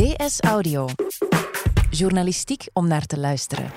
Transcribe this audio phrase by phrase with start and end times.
[0.00, 0.88] DS Audio.
[1.90, 3.70] Journalistiek om naar te luisteren.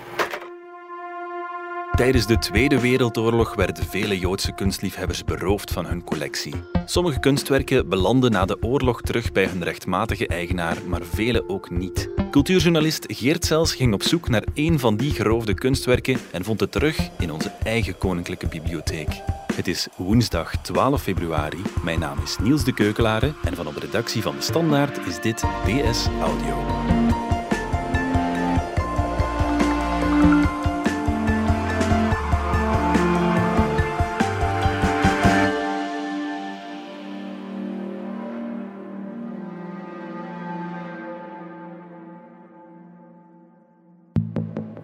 [1.95, 6.53] Tijdens de Tweede Wereldoorlog werden vele Joodse kunstliefhebbers beroofd van hun collectie.
[6.85, 12.09] Sommige kunstwerken belanden na de oorlog terug bij hun rechtmatige eigenaar, maar vele ook niet.
[12.31, 16.71] Cultuurjournalist Geert Zels ging op zoek naar één van die geroofde kunstwerken en vond het
[16.71, 19.21] terug in onze eigen koninklijke bibliotheek.
[19.53, 21.61] Het is woensdag 12 februari.
[21.83, 25.21] Mijn naam is Niels de Keukelare en van op de redactie van De Standaard is
[25.21, 26.57] dit DS Audio.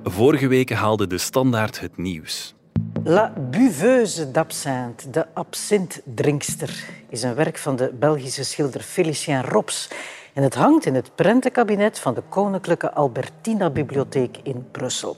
[0.04, 2.58] Vorige week haalde de Standaard het nieuws.
[3.04, 9.90] La buveuse d'absinthe, de absintdrinkster, is een werk van de Belgische schilder Félicien Rops.
[10.34, 15.18] En het hangt in het prentenkabinet van de Koninklijke Albertina Bibliotheek in Brussel.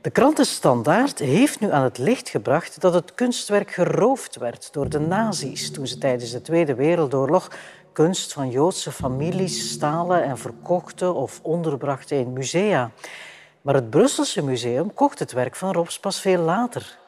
[0.00, 5.00] De krantenstandaard heeft nu aan het licht gebracht dat het kunstwerk geroofd werd door de
[5.00, 7.50] nazi's toen ze tijdens de Tweede Wereldoorlog
[7.92, 12.90] kunst van Joodse families stalen en verkochten of onderbrachten in musea.
[13.66, 16.98] Maar het Brusselse museum kocht het werk van Robs pas veel later.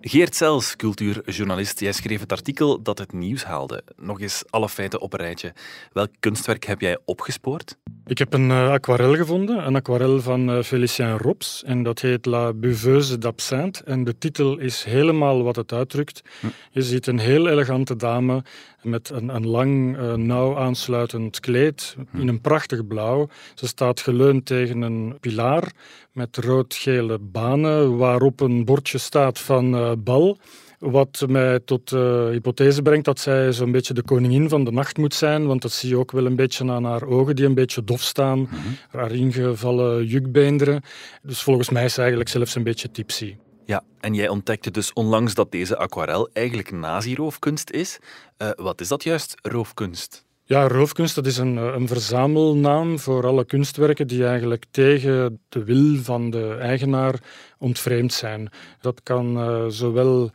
[0.00, 3.82] Geert Zels, cultuurjournalist, jij schreef het artikel dat het nieuws haalde.
[3.96, 5.52] Nog eens alle feiten op een rijtje.
[5.92, 7.76] Welk kunstwerk heb jij opgespoord?
[8.06, 11.62] Ik heb een uh, aquarel gevonden, een aquarel van uh, Félicien Rops.
[11.66, 13.84] En dat heet La Buveuse d'Absinthe.
[13.84, 16.22] En de titel is helemaal wat het uitdrukt.
[16.40, 16.46] Hm.
[16.70, 18.42] Je ziet een heel elegante dame
[18.82, 22.20] met een, een lang, uh, nauw aansluitend kleed hm.
[22.20, 23.28] in een prachtig blauw.
[23.54, 25.72] Ze staat geleund tegen een pilaar
[26.12, 30.38] met rood-gele banen waarop een bordje staat van bal.
[30.78, 34.96] Wat mij tot de hypothese brengt dat zij zo'n beetje de koningin van de nacht
[34.96, 37.54] moet zijn, want dat zie je ook wel een beetje aan haar ogen die een
[37.54, 38.76] beetje dof staan, mm -hmm.
[38.90, 40.82] haar ingevallen jukbeenderen.
[41.22, 43.36] Dus volgens mij is ze eigenlijk zelfs een beetje tipsy.
[43.64, 47.98] Ja, en jij ontdekte dus onlangs dat deze aquarel eigenlijk nazi-roofkunst is.
[48.38, 50.24] Uh, wat is dat juist, roofkunst?
[50.46, 55.96] Ja, roofkunst dat is een, een verzamelnaam voor alle kunstwerken die eigenlijk tegen de wil
[56.02, 57.14] van de eigenaar
[57.58, 58.50] ontvreemd zijn.
[58.80, 60.30] Dat kan uh, zowel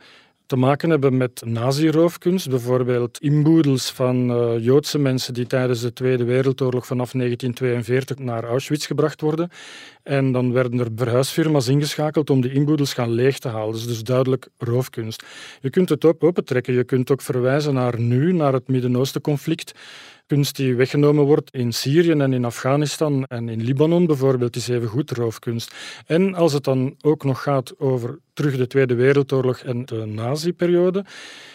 [0.50, 2.50] te maken hebben met nazi-roofkunst.
[2.50, 8.86] Bijvoorbeeld inboedels van uh, Joodse mensen die tijdens de Tweede Wereldoorlog vanaf 1942 naar Auschwitz
[8.86, 9.50] gebracht worden.
[10.02, 13.72] En dan werden er verhuisfirma's ingeschakeld om die inboedels gaan leeg te halen.
[13.72, 15.24] Dus, dus duidelijk roofkunst.
[15.60, 16.74] Je kunt het ook opentrekken.
[16.74, 19.72] Je kunt ook verwijzen naar nu, naar het Midden-Oosten conflict
[20.30, 24.88] kunst die weggenomen wordt in Syrië en in Afghanistan en in Libanon bijvoorbeeld is even
[24.88, 25.74] goed roofkunst.
[26.06, 31.04] En als het dan ook nog gaat over terug de Tweede Wereldoorlog en de nazi-periode,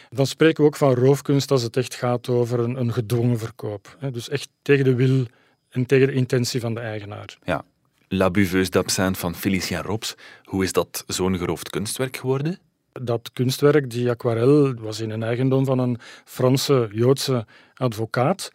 [0.10, 3.98] dan spreken we ook van roofkunst als het echt gaat over een, een gedwongen verkoop.
[4.12, 5.26] Dus echt tegen de wil
[5.70, 7.38] en tegen de intentie van de eigenaar.
[7.44, 7.64] Ja.
[8.08, 10.16] La Buveuse d'Absinthe van Félicien Rops.
[10.44, 12.60] Hoe is dat zo'n geroofd kunstwerk geworden?
[13.02, 18.52] Dat kunstwerk, die aquarel, was in een eigendom van een Franse Joodse advocaat.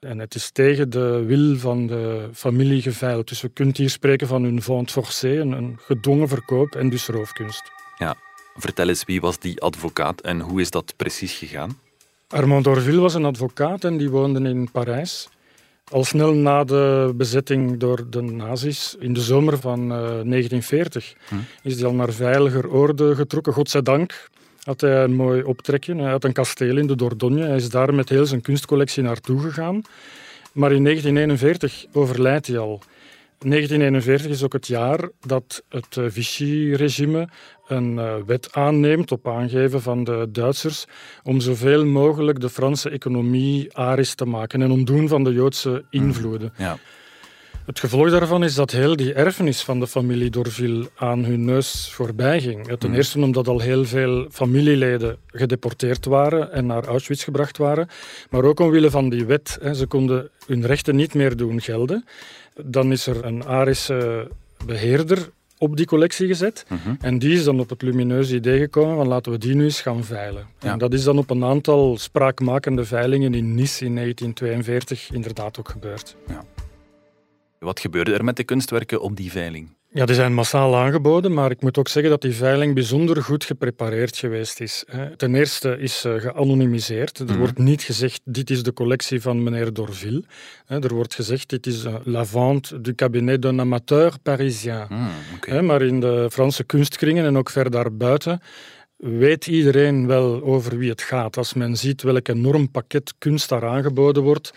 [0.00, 3.28] En het is tegen de wil van de familie geveild.
[3.28, 7.70] Dus we kunnen hier spreken van een vente forcé, een gedwongen verkoop en dus roofkunst.
[7.98, 8.16] Ja,
[8.56, 11.78] vertel eens, wie was die advocaat en hoe is dat precies gegaan?
[12.28, 15.28] Armand Dorville was een advocaat en die woonde in Parijs.
[15.90, 21.34] Al snel na de bezetting door de nazi's in de zomer van uh, 1940 hm.
[21.62, 24.30] is hij al naar veiliger orde getrokken, godzijdank
[24.64, 25.94] had hij een mooi optrekje.
[25.94, 27.46] Hij had een kasteel in de Dordogne.
[27.46, 29.82] Hij is daar met heel zijn kunstcollectie naartoe gegaan.
[30.52, 32.80] Maar in 1941 overlijdt hij al.
[33.44, 37.28] 1941 is ook het jaar dat het eh, Vichy-regime
[37.66, 40.84] een uh, wet aanneemt op aangeven van de Duitsers
[41.22, 46.52] om zoveel mogelijk de Franse economie arisch te maken en ontdoen van de Joodse invloeden.
[46.56, 46.78] Ja.
[47.66, 51.90] Het gevolg daarvan is dat heel die erfenis van de familie Dorville aan hun neus
[51.92, 52.66] voorbij ging.
[52.66, 52.94] Ten hmm.
[52.94, 57.88] eerste omdat al heel veel familieleden gedeporteerd waren en naar Auschwitz gebracht waren,
[58.30, 59.58] maar ook omwille van die wet.
[59.72, 62.04] Ze konden hun rechten niet meer doen gelden.
[62.64, 64.28] Dan is er een Arische
[64.66, 66.64] beheerder op die collectie gezet.
[66.68, 66.94] Mhm.
[67.00, 69.80] En die is dan op het lumineuze idee gekomen van laten we die nu eens
[69.80, 70.46] gaan veilen.
[70.58, 75.68] En dat is dan op een aantal spraakmakende veilingen in Nice in 1942 inderdaad ook
[75.68, 76.16] gebeurd.
[76.28, 76.44] Ja.
[77.62, 79.68] Wat gebeurde er met de kunstwerken op die veiling?
[79.94, 83.44] Ja, die zijn massaal aangeboden, maar ik moet ook zeggen dat die veiling bijzonder goed
[83.44, 84.84] geprepareerd geweest is.
[85.16, 87.18] Ten eerste is ze geanonimiseerd.
[87.18, 87.38] Er mhm.
[87.38, 90.24] wordt niet gezegd, dit is de collectie van meneer Dorville.
[90.66, 94.86] Er wordt gezegd, dit is eh, la vente du cabinet d'un amateur parisien.
[94.88, 98.40] Mm, Maar in de Franse kunstkringen en ook ver daarbuiten
[98.96, 101.36] weet iedereen wel over wie het gaat.
[101.36, 104.52] Als men ziet welk enorm pakket kunst daar aangeboden wordt,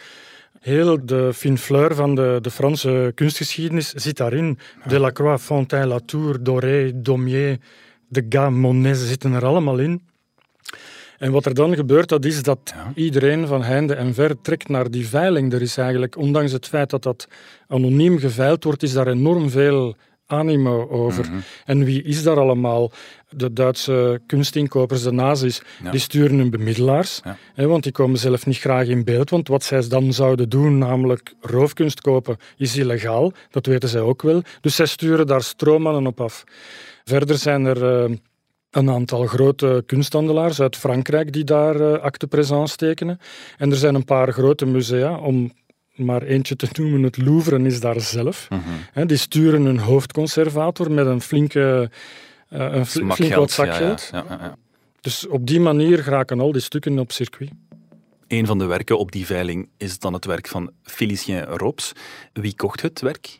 [0.66, 4.58] Heel de fine fleur van de, de Franse kunstgeschiedenis zit daarin.
[4.88, 7.58] Delacroix, Fontaine, Latour, Doré, Daumier,
[8.10, 10.02] Degas, Monet zitten er allemaal in.
[11.18, 14.92] En wat er dan gebeurt, dat is dat iedereen van heinde en ver trekt naar
[14.92, 15.54] die veiling.
[15.54, 17.28] Er is eigenlijk, ondanks het feit dat dat
[17.68, 19.96] anoniem geveild wordt, is daar enorm veel
[20.26, 21.26] animo over.
[21.26, 21.38] Mhm.
[21.66, 22.92] En wie is daar allemaal?
[23.30, 25.62] De Duitse kunstinkopers, de nazi's,
[25.92, 27.22] die sturen hun bemiddelaars,
[27.54, 30.78] hè, want die komen zelf niet graag in beeld, want wat zij dan zouden doen,
[30.78, 33.34] namelijk roofkunst kopen, is illegaal.
[33.50, 34.42] Dat weten zij ook wel.
[34.62, 36.44] Dus zij sturen daar stroommannen op af.
[37.04, 38.10] Verder zijn er...
[38.10, 38.16] Uh,
[38.76, 43.20] een aantal grote kunsthandelaars uit Frankrijk die daar uh, acte présence tekenen.
[43.58, 45.52] En er zijn een paar grote musea, om
[45.96, 48.48] maar eentje te noemen, het Louvre is daar zelf.
[48.50, 49.08] Mhm.
[49.08, 51.90] die sturen een hoofdconservator met een flinke,
[52.54, 54.10] uh, een flink wat zakgeld.
[54.12, 54.58] Ja, ja,
[55.02, 57.52] dus op die manier geraken al die stukken op circuit.
[58.28, 61.92] Een van de werken op die veiling is dan het werk van Félicien Rops.
[62.34, 63.40] Wie kocht het werk?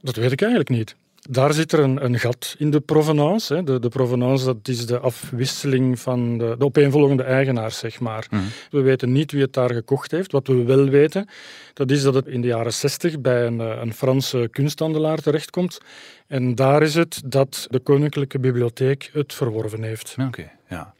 [0.00, 0.96] Dat weet ik eigenlijk niet.
[1.30, 3.54] Daar zit er een, een, gat in de provenance.
[3.54, 3.62] Hè.
[3.62, 8.26] De, de provenance dat is de afwisseling van de, de opeenvolgende eigenaars, zeg maar.
[8.30, 8.42] Mhm.
[8.70, 10.32] We weten niet wie het daar gekocht heeft.
[10.32, 11.28] Wat we wel weten,
[11.72, 15.78] dat is dat het in de jaren 60 bij een, een Franse kunsthandelaar terechtkomt.
[16.26, 20.16] En daar is het dat de Koninklijke Bibliotheek het verworven heeft.
[20.20, 20.94] Oké, ja.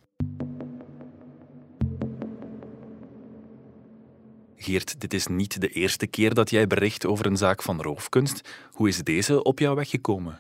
[4.65, 8.49] Geert, dit is niet de eerste keer dat jij bericht over een zaak van roofkunst.
[8.73, 10.39] Hoe is deze op jou weggekomen?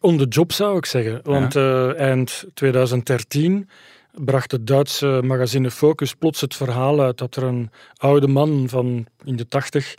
[0.00, 1.20] On the job zou ik zeggen.
[1.22, 3.68] Want eh, eind 2013
[4.12, 9.06] bracht het Duitse magazine Focus plots het verhaal uit dat er een oude man van
[9.24, 9.94] in de tachtig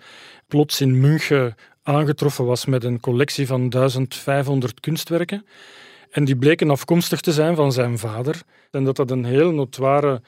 [0.47, 5.45] plots in München aangetroffen was met een collectie van 1500 kunstwerken.
[6.11, 8.41] En die bleken afkomstig te zijn van zijn vader.
[8.71, 10.21] En dat dat een heel notoire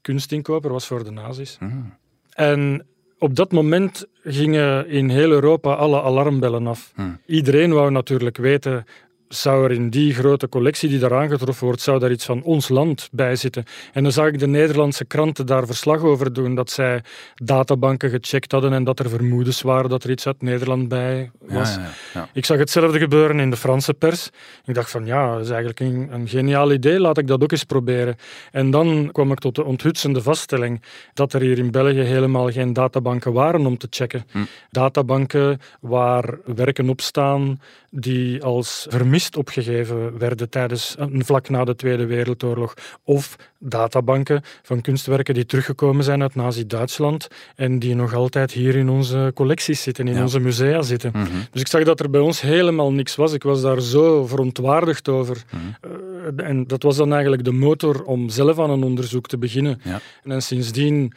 [0.00, 1.56] kunstinkoper was voor de nazi's.
[1.60, 1.98] Mm.
[2.40, 2.86] En
[3.18, 6.92] op dat moment gingen in heel Europa alle alarmbellen af.
[6.94, 7.18] Hmm.
[7.26, 8.84] Iedereen wou natuurlijk weten
[9.32, 12.68] zou er in die grote collectie die daar aangetroffen wordt, zou daar iets van ons
[12.68, 13.64] land bij zitten.
[13.92, 17.02] En dan zag ik de Nederlandse kranten daar verslag over doen, dat zij
[17.34, 21.74] databanken gecheckt hadden en dat er vermoedens waren dat er iets uit Nederland bij was.
[21.74, 22.28] Ja, ja, ja.
[22.32, 24.30] Ik zag hetzelfde gebeuren in de Franse pers.
[24.64, 27.52] Ik dacht van ja, dat is eigenlijk een, een geniaal idee, laat ik dat ook
[27.52, 28.16] eens proberen.
[28.52, 30.82] En dan kwam ik tot de onthutsende vaststelling
[31.14, 34.24] dat er hier in België helemaal geen databanken waren om te checken.
[34.30, 34.38] Hm.
[34.70, 37.60] Databanken waar werken op staan
[37.90, 42.74] die als vermist opgegeven werden tijdens een vlak na de Tweede Wereldoorlog.
[43.04, 48.88] Of databanken van kunstwerken die teruggekomen zijn uit Nazi-Duitsland en die nog altijd hier in
[48.88, 51.10] onze collecties zitten, in onze musea zitten.
[51.14, 51.26] Mhm.
[51.50, 53.32] Dus ik zag dat er bij ons helemaal niks was.
[53.32, 55.42] Ik was daar zo verontwaardigd over.
[55.50, 55.62] Mhm.
[55.80, 59.80] Eh, en dat was dan eigenlijk de motor om zelf aan een onderzoek te beginnen.
[59.84, 60.00] Ja.
[60.24, 61.12] En sindsdien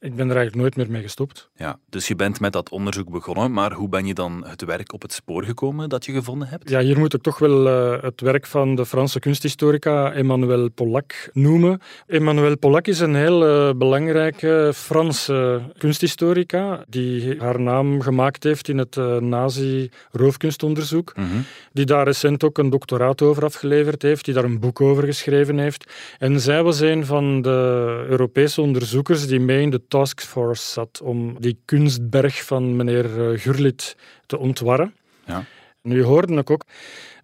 [0.00, 1.50] ik ben er eigenlijk nooit meer mee gestopt.
[1.56, 4.92] Ja, dus je bent met dat onderzoek begonnen, maar hoe ben je dan het werk
[4.92, 6.70] op het spoor gekomen dat je gevonden hebt?
[6.70, 11.30] Ja, hier moet ik toch wel uh, het werk van de Franse kunsthistorica Emmanuel Pollack
[11.32, 11.80] noemen.
[12.06, 18.78] Emmanuel Pollack is een heel uh, belangrijke Franse kunsthistorica die haar naam gemaakt heeft in
[18.78, 21.12] het uh, nazi-roofkunstonderzoek.
[21.16, 21.26] Mm
[21.72, 25.58] Die daar recent ook een doctoraat over afgeleverd heeft, die daar een boek over geschreven
[25.58, 25.92] heeft.
[26.18, 31.40] En zij was een van de Europese onderzoekers die mee in de taskforce zat om
[31.40, 34.94] die kunstberg van meneer eh, Gurlit te ontwarren.
[35.26, 35.44] Ja.
[35.82, 36.64] Nu hoorde ik ook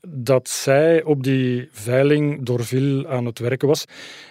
[0.08, 3.84] dat zij op die veiling door veel aan het werken was.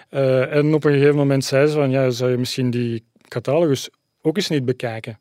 [0.10, 3.90] Uh, en op een gegeven moment zei ze van, ja, zou je misschien die catalogus
[4.22, 5.20] ook eens niet bekijken?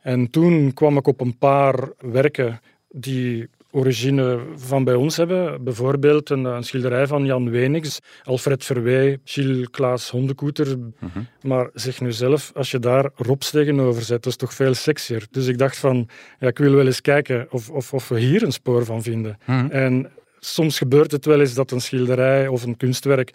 [0.00, 5.64] En toen kwam ik op een paar werken die origine van bij ons hebben.
[5.64, 10.76] Bijvoorbeeld een, een schilderij van Jan Wenigs, Alfred Verwey, Gilles Klaas Hondekoeter.
[10.76, 11.18] Mhm.
[11.42, 15.26] Maar zeg nu zelf, als je daar Robs tegenover zet, dat is toch veel sexier.
[15.30, 16.08] Dus ik dacht van,
[16.38, 19.38] ja, ik wil wel eens kijken of, of, of we hier een spoor van vinden.
[19.44, 19.66] Mhm.
[19.70, 20.10] En
[20.40, 23.32] soms gebeurt het wel eens dat een schilderij of een kunstwerk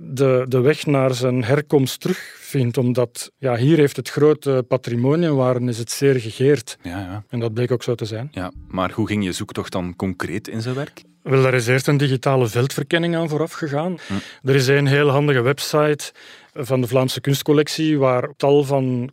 [0.00, 2.78] de, de weg naar zijn herkomst terugvindt.
[2.78, 6.78] Omdat ja, hier heeft het grote patrimoniumwaarde is het zeer gegeerd.
[6.82, 7.24] Ja, ja.
[7.28, 8.28] En dat bleek ook zo te zijn.
[8.30, 11.02] Ja, maar hoe ging je zoektocht dan concreet in zijn werk?
[11.22, 13.98] Wel, daar is eerst een digitale veldverkenning aan vooraf gegaan.
[14.06, 14.48] Hm.
[14.48, 16.12] Er is een heel handige website
[16.54, 19.10] van de Vlaamse kunstcollectie waar tal van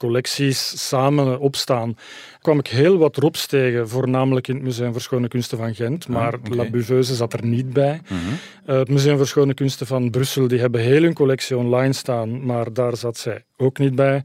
[0.00, 1.96] collecties samen opstaan,
[2.40, 6.04] kwam ik heel wat rops tegen, voornamelijk in het Museum voor Schone Kunsten van Gent,
[6.04, 8.00] ah, maar La Buveuse zat er niet bij.
[8.04, 8.14] Mhm.
[8.64, 12.44] Eh, het Museum voor Schone Kunsten van Brussel, die hebben heel hun collectie online staan,
[12.44, 14.22] maar daar zat zij ook niet bij.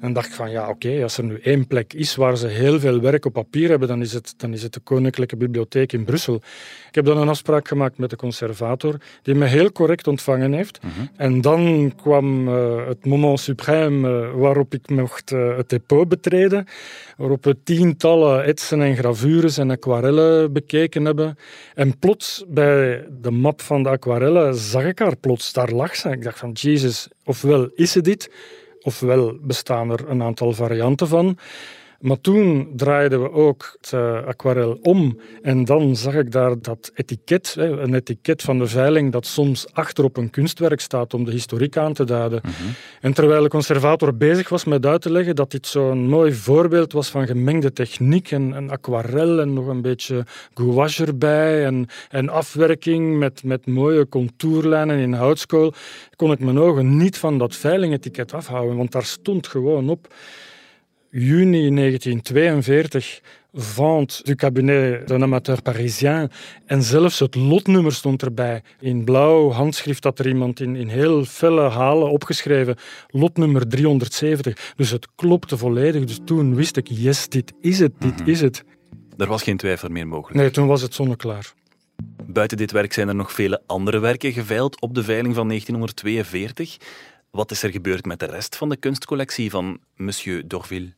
[0.00, 2.80] En dacht ik van ja, oké, als er nu één plek is waar ze heel
[2.80, 6.04] veel werk op papier hebben, dan is het, dan is het de Koninklijke Bibliotheek in
[6.04, 6.34] Brussel.
[6.88, 10.82] Ik heb dan een afspraak gemaakt met de conservator, die me heel correct ontvangen heeft.
[10.82, 10.92] Mhm.
[11.16, 16.66] En dan kwam uh, het moment suprême uh, waarop ik mocht uh, het depot betreden,
[17.16, 21.38] waarop we tientallen etsen en gravures en aquarellen bekeken hebben.
[21.74, 26.10] En plots, bij de map van de aquarellen, zag ik haar plots, daar lag ze.
[26.10, 28.30] Ik dacht van, Jezus, ofwel is ze dit,
[28.86, 31.38] ofwel bestaan er een aantal varianten van.
[32.00, 36.90] Maar toen draaiden we ook het uh, aquarel om en dan zag ik daar dat
[36.94, 41.24] etiket, hè, een etiket van de veiling dat soms achter op een kunstwerk staat om
[41.24, 42.40] de historiek aan te duiden.
[42.42, 42.52] Mhm.
[43.00, 46.92] En terwijl de conservator bezig was met uit te leggen dat dit zo'n mooi voorbeeld
[46.92, 50.24] was van gemengde techniek en, en aquarel en nog een beetje
[50.54, 55.72] gouache erbij en, en afwerking met, met mooie contourlijnen in houtskool,
[56.16, 60.08] kon ik mijn ogen niet van dat veilingetiket afhouden, want daar stond gewoon op
[61.10, 63.20] juni 1942
[63.56, 66.30] vente du cabinet d'un amateur parisien.
[66.66, 68.62] En zelfs het lotnummer stond erbij.
[68.80, 72.76] In blauw handschrift had er iemand in, in heel felle halen opgeschreven.
[73.08, 74.72] Lotnummer 370.
[74.76, 76.04] Dus het klopte volledig.
[76.04, 78.64] Dus toen wist ik, yes, dit is het, dit is het.
[79.16, 80.40] Er was geen twijfel meer mogelijk.
[80.40, 81.52] Nee, toen was het zonneklaar.
[82.26, 86.76] Buiten dit werk zijn er nog vele andere werken geveild op de veiling van 1942.
[87.36, 90.92] Wat is er gebeurd met de rest van de kunstcollectie van Monsieur Dorville?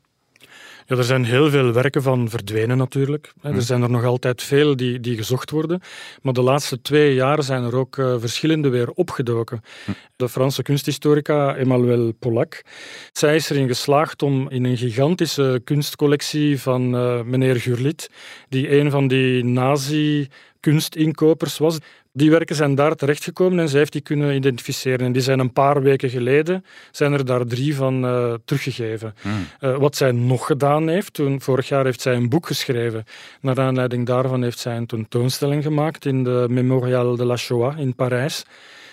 [0.87, 3.33] Ja, er zijn heel veel werken van verdwenen natuurlijk.
[3.43, 5.81] Er zijn er nog altijd veel die, die gezocht worden.
[6.23, 9.61] Maar de laatste twee jaar zijn er ook uh, verschillende weer opgedoken.
[10.17, 12.63] De Franse kunsthistorica Emmanuelle Pollack.
[13.13, 18.11] Zij is erin geslaagd om in een gigantische kunstcollectie van uh, meneer Gurlit,
[18.49, 21.79] die een van die nazi-kunstinkopers was,
[22.13, 25.07] die werken zijn daar terechtgekomen en zij heeft die kunnen identificeren.
[25.07, 29.15] En die zijn een paar weken geleden, zijn er daar drie van uh, teruggegeven.
[29.23, 29.47] Mm.
[29.61, 33.05] Uh, wat zij nog gedaan heeft, toen, vorig jaar heeft zij een boek geschreven.
[33.41, 37.95] Naar aanleiding daarvan heeft zij een tentoonstelling gemaakt in de Memorial de la Shoah in
[37.95, 38.45] Parijs.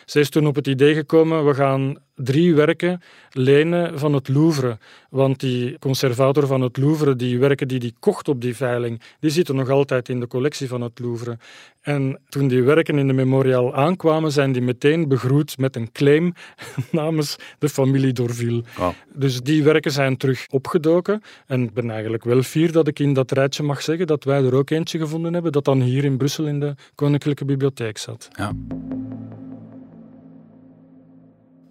[0.05, 4.77] Zij is toen op het idee gekomen, we gaan drie werken lenen van het Louvre.
[5.09, 9.29] Want die conservator van het Louvre, die werken die die kocht op die veiling, die
[9.29, 11.37] zitten nog altijd in de collectie van het Louvre.
[11.81, 16.33] En toen die werken in de Memorial aankwamen, zijn die meteen begroet met een claim
[16.91, 18.63] namens de familie Dorville.
[18.77, 18.93] Wow.
[19.13, 21.21] Dus die werken zijn terug opgedoken.
[21.47, 24.43] En ik ben eigenlijk wel fier dat ik in dat rijtje mag zeggen dat wij
[24.43, 28.27] er ook eentje gevonden hebben dat dan hier in Brussel in de Koninklijke Bibliotheek zat.
[28.37, 28.51] Ja.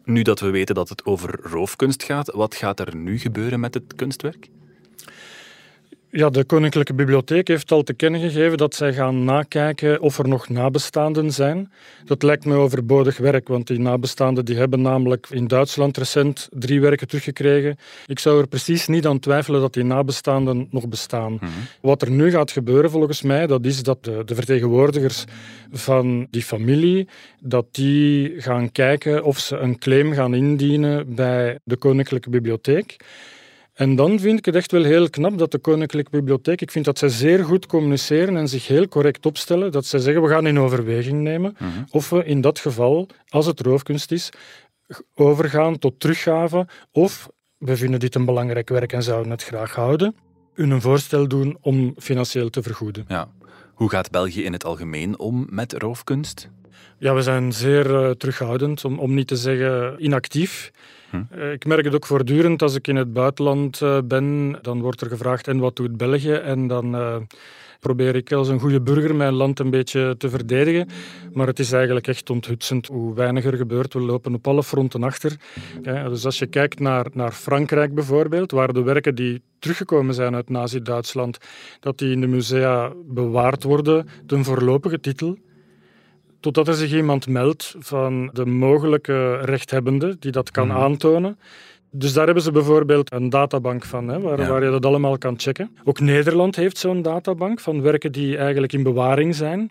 [0.05, 3.75] Nu dat we weten dat het over roofkunst gaat, wat gaat er nu gebeuren met
[3.75, 4.49] het kunstwerk?
[6.17, 10.29] Ja, de Koninklijke Bibliotheek heeft al te kennen gegeven dat zij gaan nakijken of er
[10.29, 11.73] nog nabestaanden zijn.
[12.05, 16.81] Dat lijkt me overbodig werk, want die nabestaanden die hebben namelijk in Duitsland recent drie
[16.81, 17.77] werken teruggekregen.
[18.07, 21.33] Ik zou er precies niet aan twijfelen dat die nabestaanden nog bestaan.
[21.33, 21.47] Mhm.
[21.81, 25.25] Wat er nu gaat gebeuren volgens mij, dat is dat de, de vertegenwoordigers
[25.73, 27.09] van die familie,
[27.41, 32.97] dat die gaan kijken of ze een claim gaan indienen bij de Koninklijke Bibliotheek.
[33.75, 36.85] En dan vind ik het echt wel heel knap dat de Koninklijke Bibliotheek, ik vind
[36.85, 40.47] dat zij zeer goed communiceren en zich heel correct opstellen, dat zij zeggen we gaan
[40.47, 41.69] in overweging nemen Mhm.
[41.91, 44.31] of we in dat geval, als het roofkunst is,
[45.15, 47.29] overgaan tot teruggave of
[47.59, 50.17] we vinden dit een belangrijk werk en zouden het graag houden,
[50.55, 53.05] hun een voorstel doen om financieel te vergoeden.
[53.09, 53.29] Ja.
[53.75, 56.49] Hoe gaat België in het algemeen om met roofkunst?
[56.99, 60.71] Ja, we zijn zeer uh, terughoudend, om, om niet te zeggen inactief.
[61.11, 61.23] Hm.
[61.37, 64.59] Uh, ik merk het ook voortdurend als ik in het buitenland uh, ben.
[64.63, 66.33] Dan wordt er gevraagd, en wat doet België?
[66.33, 66.97] En dan
[67.85, 70.89] probeer ik als een goede burger mijn land een beetje te verdedigen.
[71.33, 73.95] Maar het is eigenlijk echt onthutsend hoe weinig er gebeurt.
[73.95, 75.37] We lopen op alle fronten achter.
[75.83, 80.49] Dus als je kijkt naar, naar Frankrijk bijvoorbeeld, waar de werken die teruggekomen zijn uit
[80.49, 81.39] Nazi-Duitsland,
[81.81, 85.37] dat die in de musea bewaard worden, ten voorlopige titel
[86.41, 90.77] totdat er zich iemand meldt van de mogelijke rechthebbende die dat kan Mhm.
[90.77, 91.39] aantonen.
[91.97, 94.49] Dus daar hebben ze bijvoorbeeld een databank van, hè, waar, Ja.
[94.49, 95.77] waar je dat allemaal kan checken.
[95.85, 99.71] Ook Nederland heeft zo'n databank van werken die eigenlijk in bewaring zijn.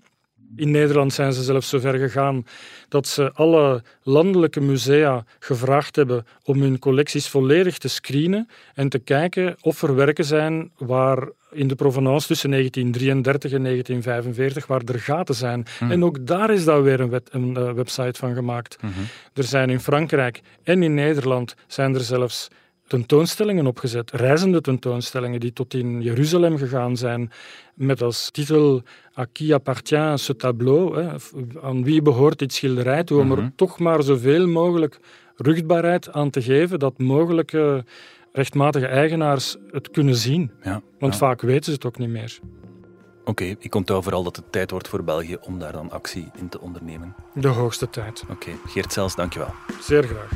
[0.56, 2.46] In Nederland zijn ze zelfs zo ver gegaan
[2.90, 9.00] dat ze alle landelijke musea gevraagd hebben om hun collecties volledig te screenen en te
[9.00, 15.00] kijken of er werken zijn waar in de provenance tussen 1933 en 1945 waar er
[15.00, 15.66] gaten zijn.
[15.80, 18.78] En ook daar is daar weer een, wet, een uh, website van gemaakt.
[18.82, 18.92] Mhm.
[19.34, 22.50] Er zijn in Frankrijk en in Nederland zijn er zelfs
[22.98, 27.32] tentoonstellingen opgezet, reizende tentoonstellingen die tot in Jeruzalem gegaan zijn,
[27.74, 28.82] met als titel
[29.20, 30.96] À qui appartient ce tableau?
[31.02, 31.08] Hè?
[31.62, 33.04] Aan wie behoort dit schilderij?
[33.04, 33.40] Toe, om Mhm.
[33.40, 35.00] er toch maar zoveel mogelijk
[35.36, 37.86] ruchtbaarheid aan te geven dat mogelijke
[38.32, 40.52] rechtmatige eigenaars het kunnen zien.
[40.64, 41.20] Ja, Want ja.
[41.20, 42.40] vaak weten ze het ook niet meer.
[43.26, 46.50] Oké, ik onthoud vooral dat het tijd wordt voor België om daar dan actie in
[46.50, 47.16] te ondernemen.
[47.34, 48.24] De hoogste tijd.
[48.30, 49.54] Oké, Geert Zels, dankjewel.
[49.82, 50.32] Zeer graag.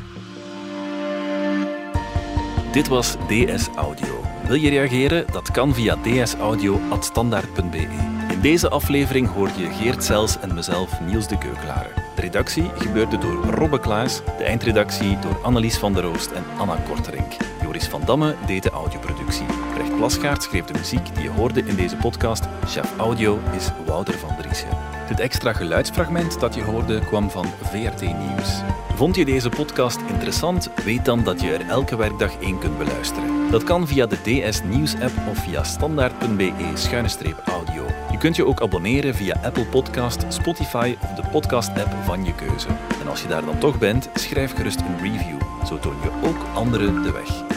[2.78, 4.22] Dit was DS Audio.
[4.48, 5.26] Wil je reageren?
[5.32, 7.88] Dat kan via dsaudio.standaard.be.
[8.32, 11.90] In deze aflevering hoorde je Geert Zels en mezelf Niels de Keukelare.
[12.16, 16.76] De redactie gebeurde door Robbe Klaas, de eindredactie door Annelies van der Roost en Anna
[16.76, 17.32] Korterink.
[17.62, 19.46] Joris van Damme deed de audioproductie.
[19.74, 22.48] Brecht Plasgaard schreef de muziek die je hoorde in deze podcast.
[22.66, 24.87] Chef audio is Wouter van Driessen.
[25.08, 28.62] Dit extra geluidsfragment dat je hoorde kwam van VRT Nieuws.
[28.96, 30.70] Vond je deze podcast interessant?
[30.86, 33.52] Weet dan dat je er elke werkdag één kunt beluisteren.
[33.52, 37.86] Dat kan via de DS Nieuws app of via standaard.be-audio.
[38.12, 42.68] Je kunt je ook abonneren via Apple Podcast, Spotify of de podcast-app van je keuze.
[43.02, 45.42] En als je daar dan toch bent, schrijf gerust een review.
[45.66, 47.57] Zo toon je ook anderen de weg.